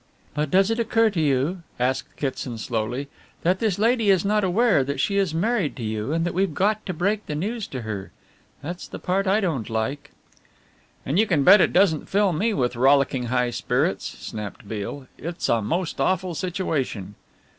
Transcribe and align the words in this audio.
"But 0.33 0.49
does 0.49 0.71
it 0.71 0.79
occur 0.79 1.11
to 1.11 1.21
you," 1.21 1.61
asked 1.79 2.15
Kitson 2.17 2.57
slowly, 2.57 3.07
"that 3.43 3.59
this 3.59 3.77
lady 3.77 4.09
is 4.09 4.25
not 4.25 4.43
aware 4.43 4.83
that 4.83 4.99
she 4.99 5.17
has 5.17 5.31
married 5.31 5.77
you 5.79 6.11
and 6.11 6.25
that 6.25 6.33
we've 6.33 6.55
got 6.55 6.83
to 6.87 6.91
break 6.95 7.27
the 7.27 7.35
news 7.35 7.67
to 7.67 7.83
her? 7.83 8.11
That's 8.63 8.87
the 8.87 8.97
part 8.97 9.27
I 9.27 9.39
don't 9.39 9.69
like." 9.69 10.09
"And 11.05 11.19
you 11.19 11.27
can 11.27 11.43
bet 11.43 11.61
it 11.61 11.71
doesn't 11.71 12.09
fill 12.09 12.33
me 12.33 12.51
with 12.51 12.75
rollicking 12.75 13.25
high 13.25 13.51
spirits," 13.51 14.05
snapped 14.07 14.67
Beale; 14.67 15.05
"it's 15.19 15.47
a 15.49 15.61
most 15.61 16.01
awful 16.01 16.33
situation." 16.33 17.13